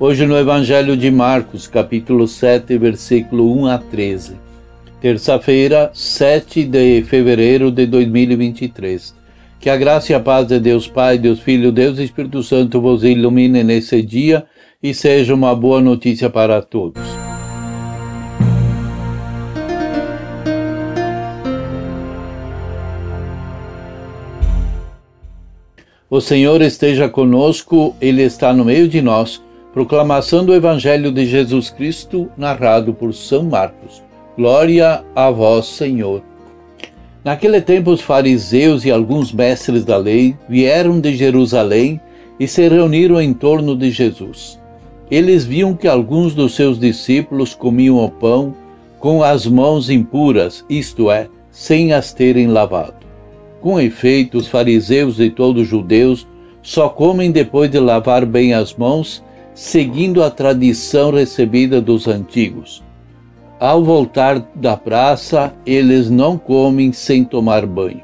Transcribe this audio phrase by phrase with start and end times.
[0.00, 4.36] hoje no Evangelho de Marcos, capítulo 7, versículo 1 a 13.
[5.00, 9.14] Terça-feira, 7 de fevereiro de 2023.
[9.58, 13.02] Que a graça e a paz de Deus Pai, Deus Filho, Deus Espírito Santo vos
[13.02, 14.46] ilumine nesse dia
[14.80, 17.02] e seja uma boa notícia para todos.
[26.08, 29.42] O Senhor esteja conosco, Ele está no meio de nós.
[29.78, 34.02] Proclamação do Evangelho de Jesus Cristo, narrado por São Marcos.
[34.36, 36.20] Glória a vós, Senhor.
[37.22, 42.00] Naquele tempo, os fariseus e alguns mestres da lei vieram de Jerusalém
[42.40, 44.60] e se reuniram em torno de Jesus.
[45.08, 48.56] Eles viam que alguns dos seus discípulos comiam o pão
[48.98, 53.06] com as mãos impuras, isto é, sem as terem lavado.
[53.60, 56.26] Com efeito, os fariseus e todos os judeus
[56.60, 59.22] só comem depois de lavar bem as mãos,
[59.58, 62.80] seguindo a tradição recebida dos antigos.
[63.58, 68.02] Ao voltar da praça, eles não comem sem tomar banho.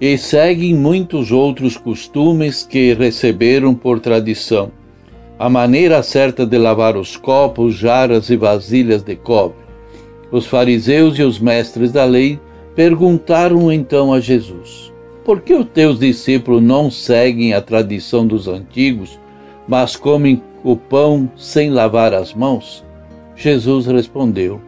[0.00, 4.70] E seguem muitos outros costumes que receberam por tradição
[5.36, 9.58] a maneira certa de lavar os copos, jarras e vasilhas de cobre.
[10.30, 12.38] Os fariseus e os mestres da lei
[12.76, 14.92] perguntaram então a Jesus:
[15.24, 19.18] Por que os teus discípulos não seguem a tradição dos antigos,
[19.66, 22.84] mas comem o pão sem lavar as mãos?
[23.34, 24.60] Jesus respondeu: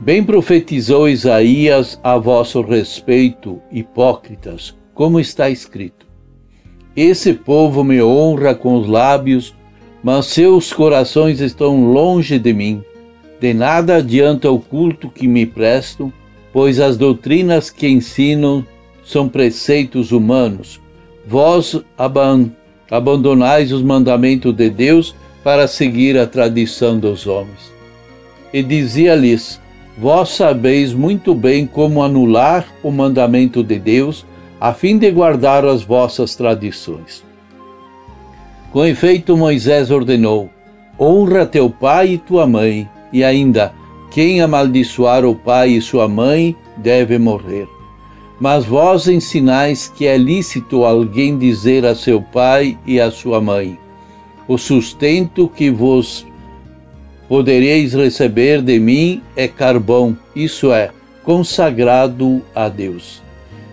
[0.00, 6.06] Bem profetizou Isaías a vosso respeito, hipócritas, como está escrito.
[6.96, 9.54] Esse povo me honra com os lábios,
[10.02, 12.82] mas seus corações estão longe de mim.
[13.40, 16.12] De nada adianta o culto que me prestam,
[16.52, 18.66] pois as doutrinas que ensinam
[19.04, 20.80] são preceitos humanos.
[21.26, 21.80] Vós
[22.90, 27.72] abandonais os mandamentos de Deus para seguir a tradição dos homens.
[28.52, 29.60] E dizia-lhes:
[29.96, 34.24] Vós sabeis muito bem como anular o mandamento de Deus
[34.60, 37.24] a fim de guardar as vossas tradições.
[38.72, 40.50] Com efeito, Moisés ordenou:
[40.98, 43.72] honra teu pai e tua mãe, e ainda,
[44.10, 47.77] quem amaldiçoar o pai e sua mãe deve morrer.
[48.40, 53.78] Mas vós ensinais que é lícito alguém dizer a seu pai e a sua mãe:
[54.46, 56.26] O sustento que vos
[57.28, 60.90] podereis receber de mim é carvão, isso é,
[61.24, 63.22] consagrado a Deus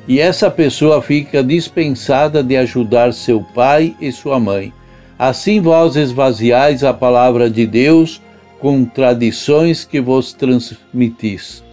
[0.08, 4.72] e essa pessoa fica dispensada de ajudar seu pai e sua mãe.
[5.18, 8.22] Assim vós esvaziais a palavra de Deus
[8.60, 11.64] com tradições que vos transmitis.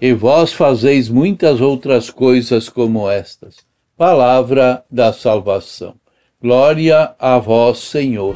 [0.00, 3.56] E vós fazeis muitas outras coisas como estas.
[3.98, 5.92] Palavra da salvação.
[6.40, 8.34] Glória a vós, Senhor.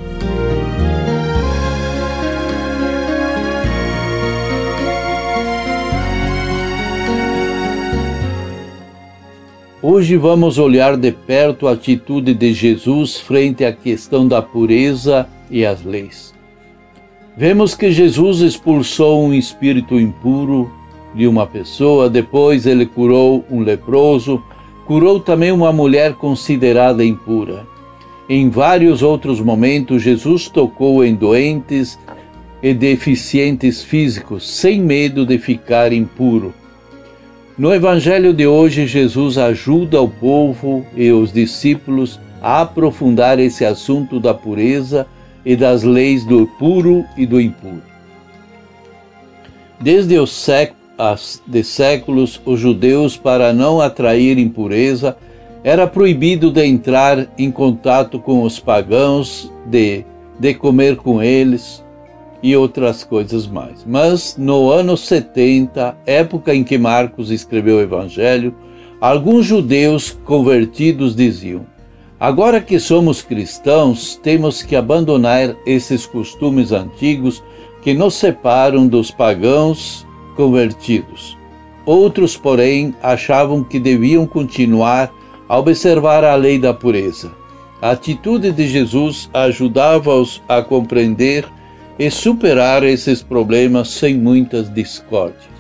[9.80, 15.64] Hoje vamos olhar de perto a atitude de Jesus frente à questão da pureza e
[15.64, 16.34] as leis.
[17.34, 20.70] Vemos que Jesus expulsou um espírito impuro
[21.14, 24.42] de uma pessoa, depois ele curou um leproso,
[24.86, 27.66] curou também uma mulher considerada impura.
[28.28, 31.98] Em vários outros momentos, Jesus tocou em doentes
[32.62, 36.54] e deficientes físicos, sem medo de ficar impuro
[37.56, 44.18] no Evangelho de hoje, Jesus ajuda o povo e os discípulos a aprofundar esse assunto
[44.18, 45.06] da pureza
[45.46, 47.80] e das leis do puro e do impuro.
[49.80, 50.83] Desde os séculos,
[51.46, 55.16] de séculos, os judeus, para não atrair impureza,
[55.62, 60.04] era proibido de entrar em contato com os pagãos, de,
[60.38, 61.82] de comer com eles,
[62.42, 63.84] e outras coisas mais.
[63.86, 68.54] Mas no ano 70, época em que Marcos escreveu o Evangelho,
[69.00, 71.64] alguns judeus convertidos diziam:
[72.20, 77.42] Agora que somos cristãos, temos que abandonar esses costumes antigos
[77.82, 81.36] que nos separam dos pagãos convertidos.
[81.86, 85.12] Outros, porém, achavam que deviam continuar
[85.48, 87.32] a observar a lei da pureza.
[87.80, 91.46] A atitude de Jesus ajudava-os a compreender
[91.98, 95.54] e superar esses problemas sem muitas discórdias.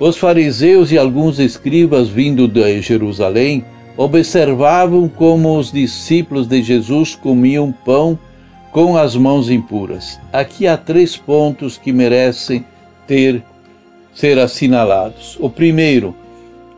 [0.00, 3.64] Os fariseus e alguns escribas vindo de Jerusalém
[3.96, 8.18] observavam como os discípulos de Jesus comiam pão
[8.72, 10.18] com as mãos impuras.
[10.32, 12.64] Aqui há três pontos que merecem
[13.06, 13.40] ter
[14.14, 15.36] ser assinalados.
[15.40, 16.14] O primeiro,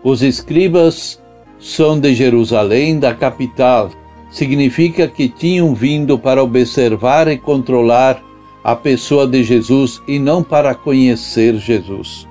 [0.03, 1.21] os escribas
[1.59, 3.91] são de Jerusalém, da capital.
[4.31, 8.23] Significa que tinham vindo para observar e controlar
[8.65, 12.27] a pessoa de Jesus e não para conhecer Jesus.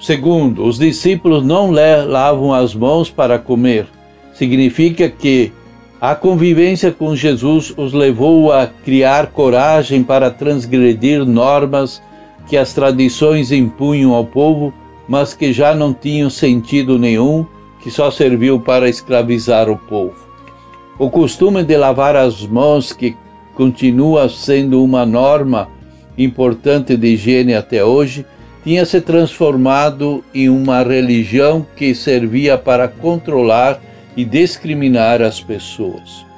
[0.00, 3.86] Segundo, os discípulos não lavam as mãos para comer.
[4.32, 5.52] Significa que
[6.00, 12.02] a convivência com Jesus os levou a criar coragem para transgredir normas
[12.46, 14.72] que as tradições impunham ao povo,
[15.08, 17.46] mas que já não tinham sentido nenhum,
[17.80, 20.16] que só serviu para escravizar o povo.
[20.98, 23.16] O costume de lavar as mãos, que
[23.54, 25.68] continua sendo uma norma
[26.16, 28.26] importante de higiene até hoje,
[28.62, 33.80] tinha se transformado em uma religião que servia para controlar
[34.16, 36.29] e discriminar as pessoas.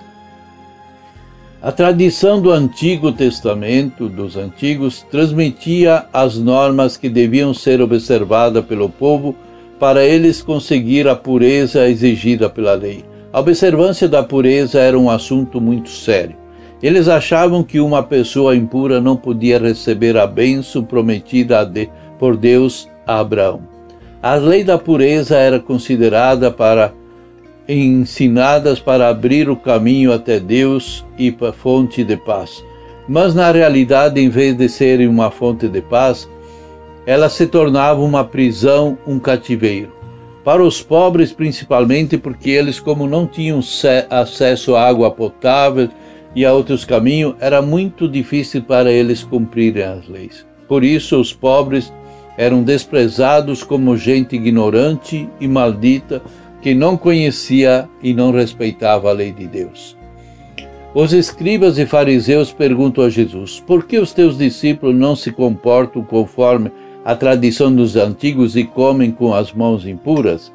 [1.63, 8.89] A tradição do Antigo Testamento, dos antigos, transmitia as normas que deviam ser observadas pelo
[8.89, 9.33] povo
[9.79, 13.05] para eles conseguir a pureza exigida pela lei.
[13.33, 16.35] A observância da pureza era um assunto muito sério.
[16.83, 21.71] Eles achavam que uma pessoa impura não podia receber a bênção prometida
[22.19, 23.61] por Deus a Abraão.
[24.21, 26.93] A lei da pureza era considerada para
[27.69, 32.65] ensinadas para abrir o caminho até Deus e para a fonte de paz.
[33.09, 36.29] Mas na realidade, em vez de serem uma fonte de paz,
[37.07, 39.93] ela se tornava uma prisão, um cativeiro.
[40.45, 43.61] Para os pobres, principalmente, porque eles, como não tinham
[44.11, 45.89] acesso à água potável
[46.35, 50.47] e a outros caminhos, era muito difícil para eles cumprirem as leis.
[50.67, 51.93] Por isso, os pobres
[52.37, 56.23] eram desprezados como gente ignorante e maldita
[56.63, 59.97] que não conhecia e não respeitava a lei de Deus.
[60.95, 66.05] Os escribas e fariseus perguntam a Jesus: Por que os teus discípulos não se comportam
[66.05, 66.71] conforme
[67.05, 70.53] a tradição dos antigos e comem com as mãos impuras?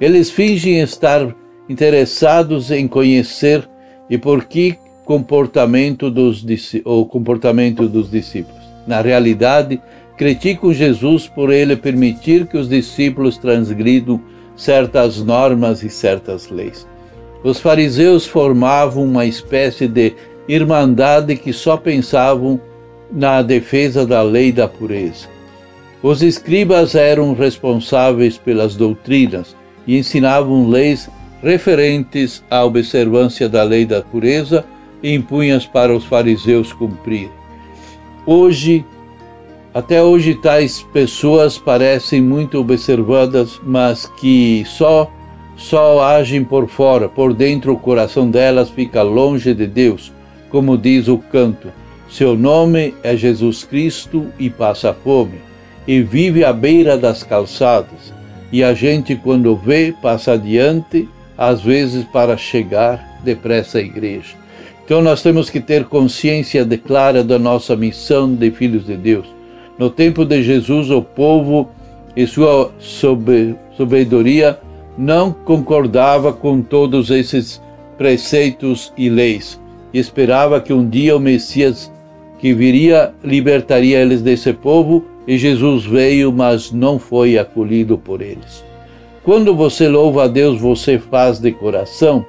[0.00, 1.34] Eles fingem estar
[1.68, 3.68] interessados em conhecer
[4.08, 6.44] e por que comportamento dos,
[6.84, 8.60] o comportamento dos discípulos.
[8.86, 9.80] Na realidade,
[10.16, 14.20] criticam Jesus por ele permitir que os discípulos transgridam
[14.60, 16.86] certas normas e certas leis.
[17.42, 20.12] Os fariseus formavam uma espécie de
[20.46, 22.60] irmandade que só pensavam
[23.10, 25.26] na defesa da lei da pureza.
[26.02, 31.08] Os escribas eram responsáveis pelas doutrinas e ensinavam leis
[31.42, 34.64] referentes à observância da lei da pureza
[35.02, 37.30] e impunhas para os fariseus cumprir.
[38.26, 38.84] Hoje,
[39.72, 45.08] até hoje, tais pessoas parecem muito observadas, mas que só
[45.56, 50.10] só agem por fora, por dentro o coração delas fica longe de Deus,
[50.48, 51.68] como diz o canto.
[52.08, 55.38] Seu nome é Jesus Cristo e passa fome,
[55.86, 58.12] e vive à beira das calçadas,
[58.50, 61.06] e a gente, quando vê, passa adiante,
[61.36, 64.34] às vezes para chegar depressa à igreja.
[64.84, 69.39] Então nós temos que ter consciência clara da nossa missão de filhos de Deus
[69.80, 71.70] no tempo de Jesus, o povo
[72.14, 72.70] e sua
[73.76, 74.60] sabedoria
[74.98, 77.62] não concordava com todos esses
[77.96, 79.58] preceitos e leis
[79.94, 81.90] e esperava que um dia o Messias
[82.38, 88.62] que viria libertaria eles desse povo e Jesus veio, mas não foi acolhido por eles.
[89.22, 92.26] Quando você louva a Deus, você faz de coração?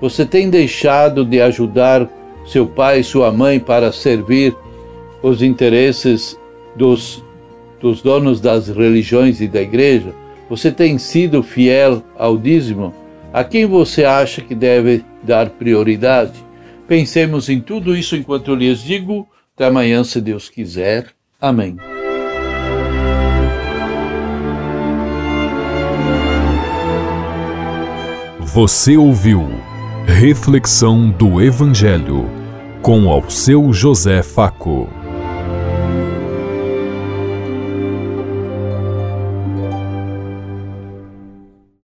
[0.00, 2.08] Você tem deixado de ajudar
[2.46, 4.56] seu pai e sua mãe para servir
[5.22, 6.38] os interesses
[6.76, 7.24] dos,
[7.80, 10.14] dos donos das religiões e da igreja?
[10.48, 12.94] Você tem sido fiel ao dízimo?
[13.32, 16.44] A quem você acha que deve dar prioridade?
[16.86, 19.28] Pensemos em tudo isso enquanto eu lhes digo.
[19.54, 21.08] Até amanhã, se Deus quiser.
[21.40, 21.76] Amém.
[28.40, 29.46] Você ouviu
[30.06, 32.30] Reflexão do Evangelho
[32.80, 34.88] com ao seu José Faco.